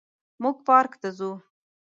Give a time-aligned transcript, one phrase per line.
[0.41, 1.31] موږ پارک ته ځو